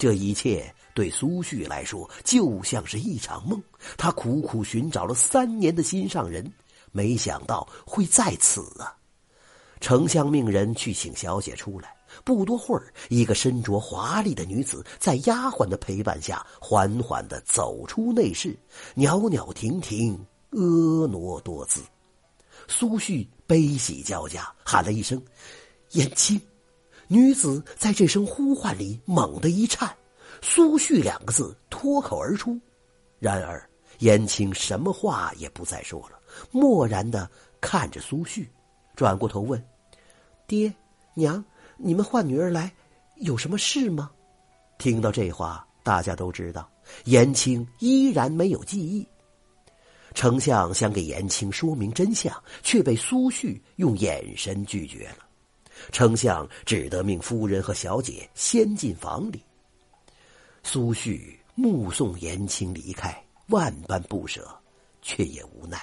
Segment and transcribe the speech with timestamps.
[0.00, 3.62] 这一切对苏旭来说就像是一场梦。
[3.98, 6.50] 他苦苦寻找了三年的心上人，
[6.90, 8.96] 没想到会在此啊！
[9.78, 11.94] 丞相命人去请小姐出来。
[12.24, 18.58] 不多会儿，一个身着华丽的女子在丫鬟的陪伴下，缓缓的走出内室，
[18.94, 20.18] 袅袅婷婷，
[20.50, 21.82] 婀娜多姿。
[22.68, 25.22] 苏旭悲喜交加，喊了一声
[25.92, 26.40] ：“燕青。”
[27.12, 29.92] 女子在这声呼唤里猛地一颤
[30.40, 32.56] ，“苏旭”两个字脱口而出。
[33.18, 33.68] 然而，
[33.98, 36.20] 燕青什么话也不再说了，
[36.52, 37.28] 漠然的
[37.60, 38.48] 看着苏旭，
[38.94, 39.60] 转过头问
[40.46, 40.72] ：“爹
[41.14, 41.44] 娘，
[41.76, 42.72] 你们唤女儿来，
[43.16, 44.12] 有什么事吗？”
[44.78, 46.70] 听到这话，大家都知道，
[47.06, 49.04] 燕青依然没有记忆。
[50.14, 52.32] 丞相想给延青说明真相，
[52.62, 55.26] 却被苏旭用眼神拒绝了。
[55.92, 59.42] 丞相只得命夫人和小姐先进房里。
[60.62, 64.48] 苏旭目送延青离开，万般不舍，
[65.02, 65.80] 却也无奈。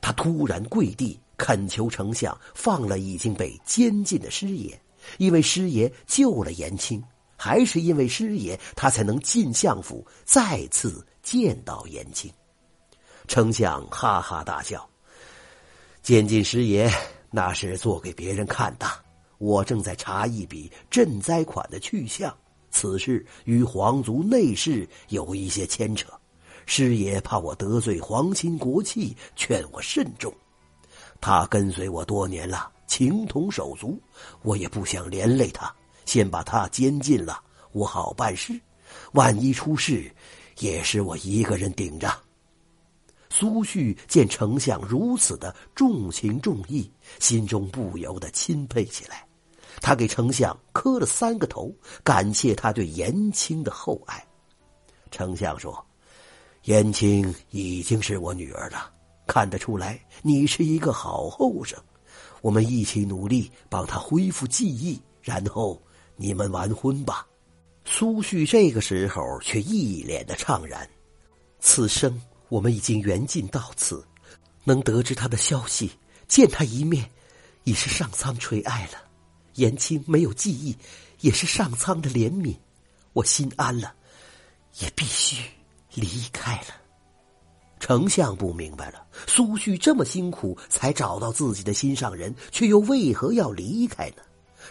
[0.00, 4.80] 他突然跪地恳求丞相放了已经被监禁的师爷，
[5.18, 7.02] 因为师爷救了延青，
[7.36, 12.32] 还是因为师爷，他才能进相府再次见到延青。
[13.26, 14.88] 丞相哈哈大笑
[16.02, 16.90] ：“监禁师爷
[17.30, 18.86] 那是做给别人看的，
[19.38, 22.36] 我正在查一笔赈灾款的去向。
[22.70, 26.08] 此事与皇族内侍有一些牵扯，
[26.66, 30.32] 师爷怕我得罪皇亲国戚，劝我慎重。
[31.20, 33.98] 他跟随我多年了，情同手足，
[34.42, 38.60] 我也不想连累他，先把他监禁了，我好办事。
[39.12, 40.12] 万一出事，
[40.58, 42.12] 也是我一个人顶着。”
[43.30, 49.27] 苏旭见丞相如此的重情重义，心中不由得钦佩起来。
[49.80, 54.24] 他给丞相磕了三个头，感谢他对延青的厚爱。
[55.10, 55.84] 丞相说
[56.64, 58.92] ：“延青已经是我女儿了，
[59.26, 61.78] 看得出来你是一个好后生。
[62.40, 65.80] 我们一起努力帮她恢复记忆，然后
[66.16, 67.26] 你们完婚吧。”
[67.90, 70.86] 苏旭这个时候却一脸的怅然，
[71.58, 72.20] 此生。
[72.50, 74.02] 我们已经缘尽到此，
[74.64, 75.90] 能得知他的消息，
[76.26, 77.10] 见他一面，
[77.64, 79.07] 已是上苍垂爱了。
[79.58, 80.76] 延青没有记忆，
[81.20, 82.56] 也是上苍的怜悯。
[83.12, 83.92] 我心安了，
[84.78, 85.44] 也必须
[85.94, 86.68] 离开了。
[87.80, 94.22] 丞相不明白了，苏旭这么辛苦才找到自己的心上人，却又为何要离开呢？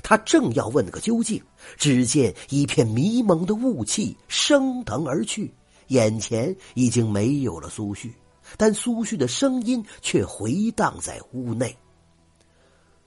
[0.03, 1.41] 他正要问个究竟，
[1.77, 5.53] 只见一片迷蒙的雾气升腾而去。
[5.87, 8.13] 眼前已经没有了苏旭，
[8.57, 11.75] 但苏旭的声音却回荡在屋内。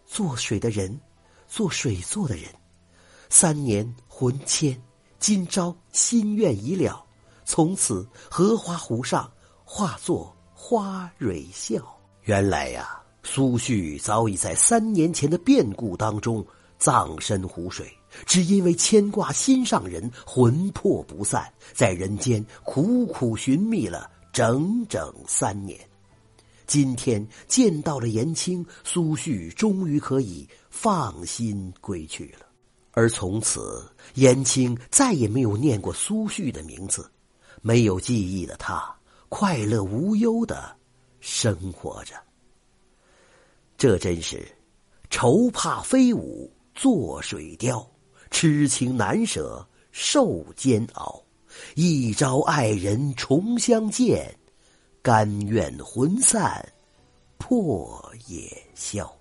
[0.06, 0.98] 做水的人，
[1.50, 2.44] 做水做的人，
[3.28, 4.80] 三年魂牵，
[5.18, 7.04] 今朝心愿已了，
[7.44, 9.28] 从此荷花湖上
[9.64, 11.82] 化作花蕊笑。
[12.22, 16.46] 原来呀，苏旭早已在三年前的变故当中
[16.78, 17.92] 葬身湖水。
[18.24, 25.89] 只因为牵挂心上人，魂魄不散，在人间苦苦寻觅了整整三年。
[26.70, 32.46] 今天见到了延青，苏旭终于可以放心归去了。
[32.92, 33.82] 而从此，
[34.14, 37.10] 延青再也没有念过苏旭的名字，
[37.60, 38.88] 没有记忆的他，
[39.28, 40.76] 快乐无忧的
[41.18, 42.14] 生活着。
[43.76, 44.46] 这真是
[45.10, 47.84] 愁怕飞舞做水雕。
[48.30, 51.20] 痴情难舍受煎熬，
[51.74, 54.38] 一朝爱人重相见，
[55.02, 56.64] 甘愿魂散
[57.38, 59.19] 破也消。